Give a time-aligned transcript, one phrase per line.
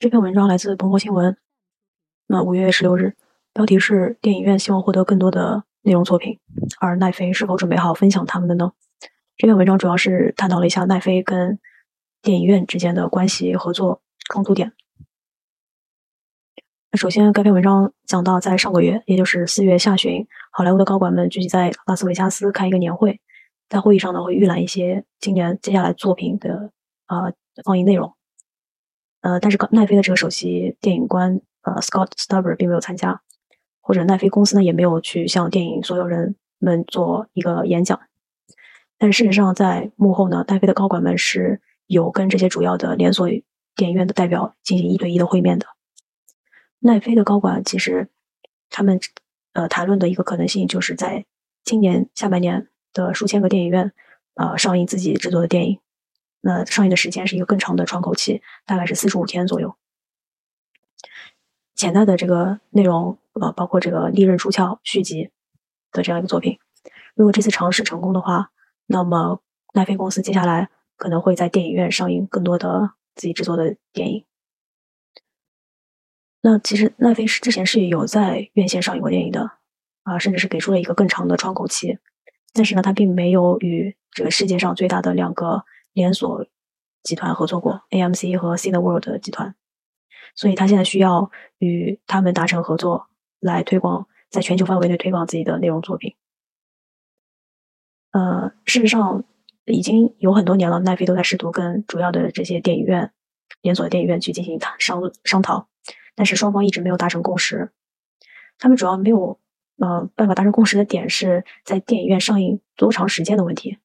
[0.00, 1.36] 这篇文章来自彭博新闻，
[2.26, 3.14] 那五月十六日，
[3.54, 6.38] 标题是“电影院希望获得更多的内容作品，
[6.78, 8.72] 而奈飞是否准备好分享他们的呢？”
[9.38, 11.58] 这篇文章主要是探讨了一下奈飞跟
[12.20, 14.72] 电影院之间的关系、合作冲突点。
[16.90, 23.20] 那首先，该篇文章讲到，在上个月，也就是四月下旬，好莱坞的高管们聚集在拉斯维加斯开一个年会，
[23.68, 26.72] 在会议上呢，会预览一些今年接下来作品的
[27.06, 27.32] 啊
[27.64, 28.12] 放映内容。
[29.24, 33.22] 呃，但是奈飞的这个首席电影官呃 Scott Stuber 并没有参加，
[33.80, 37.98] 或者奈飞公司呢也没有去向电影所有人们做一个演讲。
[38.98, 43.26] 但事实上，在幕后呢，奈飞的高管们是有跟这些主要的连锁
[43.74, 45.68] 电影院的代表进行一对一的会面的。
[46.80, 48.10] 奈飞的高管其实
[48.68, 49.00] 他们
[49.54, 51.24] 呃谈论的一个可能性，就是在
[51.64, 53.90] 今年下半年的数千个电影院
[54.34, 55.78] 呃上映自己制作的电影。
[56.46, 59.74] 那上映的时间是一个更长的窗口期，大概是四十五天左右。
[61.74, 65.30] 潜在的这个内容，呃，包括这个《利刃出鞘》续集
[65.90, 66.58] 的这样一个作品。
[67.14, 68.50] 如果这次尝试成功的话，
[68.84, 69.40] 那么
[69.72, 74.26] 奈飞公司接下来可能会在电影院上映更多的自己制作的电影。
[76.42, 79.50] 那其实奈飞是之前是有在院线上映过电影的，
[80.02, 81.98] 啊，甚至是给出了一个更长的窗口期。
[82.52, 85.64] 但是呢，它并没有与这个世界上最大的两个。
[85.94, 86.46] 连锁
[87.02, 89.54] 集团合作过 AMC 和 Cineworld 集团，
[90.34, 93.08] 所以他现在需要与他们达成合作，
[93.40, 96.14] 来推广在全球范围内推广自己的内容作品。
[98.10, 99.24] 呃，事实上
[99.64, 103.12] 已经有很多年了，奈飞都在试图跟主要的这些电影院
[103.62, 105.68] 连锁的电影院去进行谈商商讨，
[106.14, 107.70] 但是双方一直没有达成共识。
[108.58, 109.38] 他们主要没有
[109.78, 113.78] 呃办法达成共识的点是在电影院上映多长时间的问题。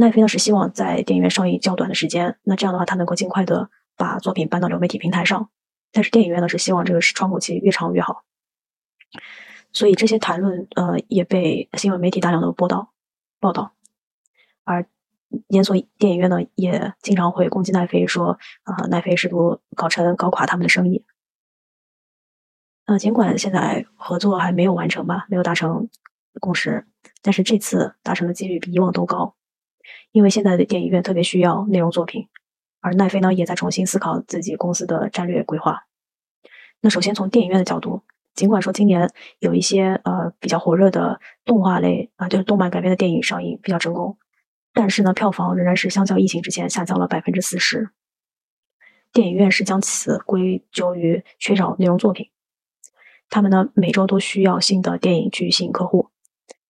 [0.00, 5.50] 奈飞呢是希望在电影院上映较短的时间，那这样的话，它能够尽快的把作品搬到流媒体平台上。
[5.90, 8.22] 但是电影院呢是希望这个窗口期越长越好。
[9.72, 12.92] 所以这些谈论呃也被新闻媒体大量的报道
[13.40, 13.72] 报道，
[14.62, 14.86] 而
[15.48, 21.04] 连锁电影院呢也经常会攻击奈飞，说啊奈飞试图搞成搞垮他们的生意。
[22.86, 25.88] 呃，尽管现在合作还没有完成吧，没有达成
[26.38, 26.86] 共识，
[27.20, 29.34] 但是这次达成的几率比以往都高。
[30.12, 32.28] 因为现在的电影院特别需要内容作品，
[32.80, 35.84] 而奈飞呢也在重新思考自己公司的战略规划。
[36.80, 38.02] 那首先从电影院的角度，
[38.34, 39.10] 尽管说今年
[39.40, 44.16] 有一些呃比较火热的动画类啊，就是动漫改编的电影上映比较成功，
[44.72, 47.90] 但是呢票房仍然是相较疫情之前下降了百分之四十。
[49.12, 52.30] 电影院是将此归咎于缺少内容作品，
[53.28, 56.10] 他们呢每周都需要新的电影去吸引客户，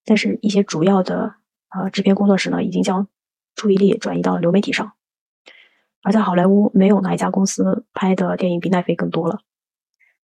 [0.04, 1.34] 但是一些主要的
[1.70, 3.08] 呃制片工作室呢已经将
[3.54, 4.92] 注意力转移到了流媒体上，
[6.02, 9.40] 而在好莱坞，没有哪一家公司拍的电影比奈飞更多了。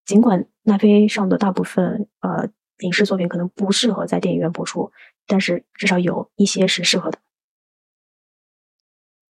[0.05, 4.91] 尽管奈飞上的大部分呃影视作品可能不适合在电影院播出，
[5.27, 7.19] 但是至少有一些是适合的。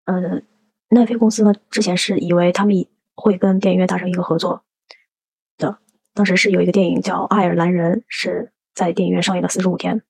[0.06, 0.46] 嗯，
[0.90, 2.86] 奈飞公司呢，之前是以为他们
[3.16, 4.64] 会跟电影院达成一个合作
[5.58, 5.80] 的，
[6.14, 10.02] 当时是有一个电影叫《爱尔兰人》，是在电影院上映了四十五天。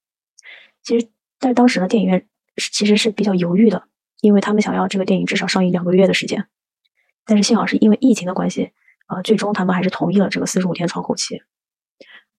[0.83, 1.07] 其实，
[1.39, 2.27] 但是当时呢，电影院。
[2.71, 3.87] 其实是比较犹豫的，
[4.19, 6.47] 因为他们想要这个电影至少上映两个月的时间。
[7.23, 8.71] 但是幸好是因为疫情的关系，
[9.09, 11.43] 呃，最终他们还是同意了这个四十五天窗口期。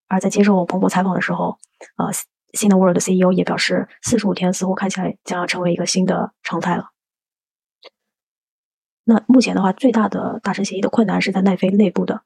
[0.09, 1.57] 而在接受彭博采访的时候，
[1.99, 2.11] 呃
[2.53, 6.91] 新的 World 的 CEO 也表示，四十五天似乎看起来将要成为一个新的常态了。
[9.05, 12.23] 那目前的话，最大的达成协议的困难是在奈飞内部的，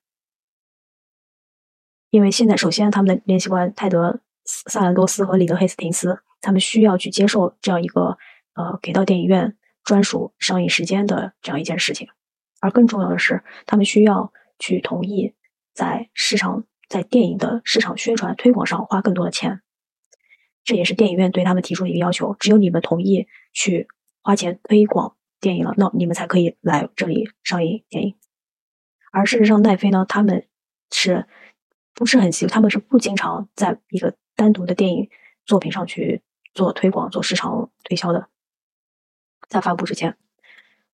[2.08, 4.12] 因为现在首先他们的联系官泰德·
[4.44, 6.22] 萨兰多斯和里德·黑斯廷斯。
[6.42, 8.18] 他们需要去接受这样一个
[8.52, 12.08] 呃给到电影院专属上映时间的这样一件事情，
[12.60, 15.34] 而更重要的是，他们需要去同意
[15.72, 19.62] 在市场在电影的市场宣传推广上花更多的钱。
[20.64, 23.88] 这也是电影院对他们提出的一个要求：只有你们同意去
[24.22, 28.14] 花钱推广电影了，那你们才可以来这里上映电影。
[29.10, 30.46] 而事实上，奈飞呢，他们
[30.92, 31.26] 是
[31.94, 32.46] 不是很习？
[32.46, 35.10] 他们是不经常在一个单独的电影
[35.44, 36.22] 作品上去。
[36.54, 38.28] 做推广、做市场推销的，
[39.48, 40.16] 在发布之前，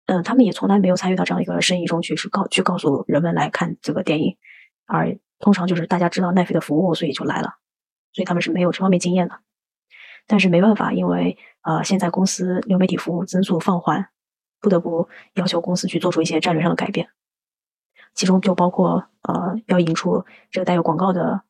[0.05, 4.37] 嗯，他们也从来没有参与到这样一个生意中去，是告去告诉人们来看这个电影，
[4.85, 7.55] 而通常就是大家知道奈飞的服务，所以就来了，
[8.11, 9.39] 所以他们是没有这方面经验的。
[10.25, 14.07] 但是没办法，因为呃，现在公司流媒体服务增速放缓，
[14.61, 17.09] 不得不要求公司去做出一些战略上的改变，
[18.13, 21.41] 其中就包括呃，要引出这个带有广告的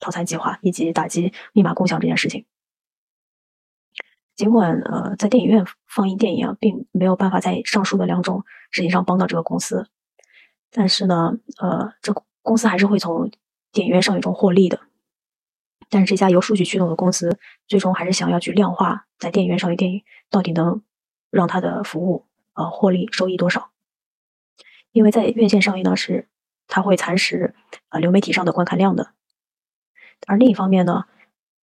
[0.00, 2.44] 套餐计划，以及打击密码共享这件事情。
[4.40, 9.86] 尽管呃，在电影院放映电影啊，并没有办法在上述的两种事情上帮到这个公司，
[10.70, 13.30] 但是呢，呃，这公司还是会从
[13.70, 14.80] 电影院上映中获利的。
[15.90, 17.38] 但是这家由数据驱动的公司，
[17.68, 20.82] 最终还是想要去量化在电影院上映电影到底能
[21.28, 23.72] 让它的服务呃获利收益多少。
[24.92, 26.28] 因为在院线上映呢，是
[26.66, 27.54] 它会蚕食
[27.90, 29.12] 呃流媒体上的观看量的。
[30.26, 31.04] 而另一方面呢，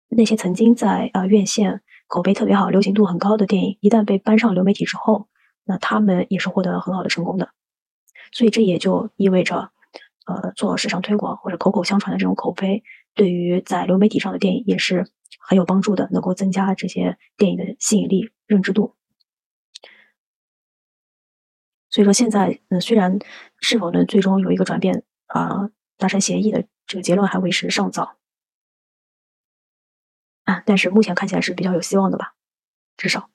[0.08, 5.28] 那些曾经在呃院线口碑特别好、流行度很高的电影，一旦被搬上流媒体之后，
[5.64, 7.48] 那他们也是获得很好的成功的。
[8.32, 9.72] 所以这也就意味着，
[10.26, 12.82] 呃，做市场推广或者口口相传的这种口碑，
[13.14, 15.06] 对于在流媒体上的电影也是
[15.40, 18.94] 很有帮助的，能够增加这些电影的吸引力、认知度。
[21.88, 23.18] 所以说现在，嗯，虽然
[23.62, 28.18] 是否能最终有一个转变啊，达成协议的这个结论还为时尚早
[30.44, 32.34] 啊，但是目前看起来是比较有希望的吧，
[32.96, 33.28] 至少。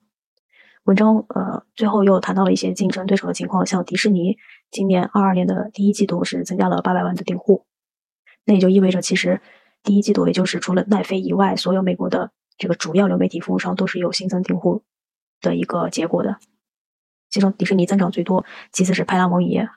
[0.84, 4.38] 文章呃最后又谈到了一些竞争对手的情况，像迪士尼
[4.72, 7.66] 今年二二年的第一季度是增加了八百万的订户，
[8.46, 9.42] 那也就意味着其实
[9.84, 14.84] 第一季度也就是除了奈飞以外，所有美国的这个主要流媒体服务商都是有新增订户
[15.42, 16.38] 的一个结果的，
[17.30, 19.70] 其中迪士尼增长最多，其次是派拉蒙影业，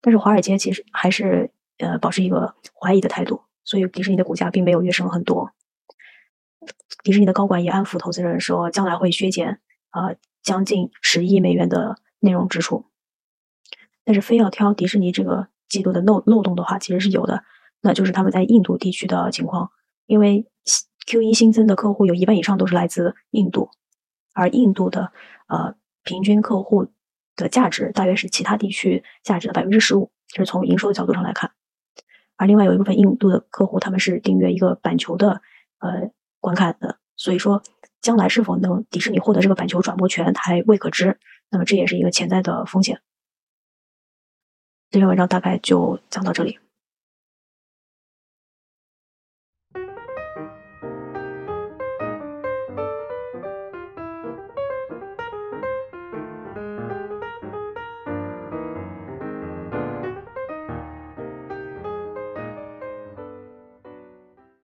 [0.00, 5.52] 但是华尔街其实还是呃保持一个怀疑的态度，所以迪士尼的股价并没有跃升很多，
[7.02, 9.60] 迪士尼的高管也安抚投资人说将来会削减。
[9.90, 12.84] 啊，将近十亿美元的内容支出，
[14.04, 17.44] 但是非要挑迪士尼这个季度的漏漏洞的话，其实是有的，
[17.80, 19.70] 那就是他们在印度地区的情况，
[20.04, 20.46] 因为
[21.06, 23.70] Q 一新增的客户有一半以上都是来自印度，
[24.34, 25.12] 而印度的
[25.48, 26.88] 呃平均客户
[27.34, 31.52] 的价值大约是其他地区价值的百分之十五，就是从营收的角度上来看，
[32.36, 35.40] 而另外有一部分印度的客户他们是订阅一个板球的
[35.78, 36.10] 呃
[36.46, 37.60] 观看的，所以说。
[38.02, 41.18] 将来是否能迪士尼获得这个板球转播权还未可知，
[41.50, 43.00] 那么这也是一个潜在的风险。
[44.90, 46.60] 这篇文章大概就讲到这里。